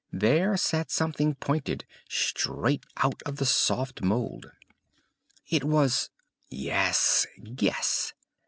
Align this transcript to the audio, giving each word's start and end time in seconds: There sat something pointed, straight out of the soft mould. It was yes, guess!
There 0.11 0.57
sat 0.57 0.89
something 0.89 1.35
pointed, 1.35 1.85
straight 2.09 2.87
out 2.97 3.21
of 3.23 3.35
the 3.35 3.45
soft 3.45 4.01
mould. 4.01 4.47
It 5.47 5.63
was 5.63 6.09
yes, 6.49 7.27
guess! 7.55 8.11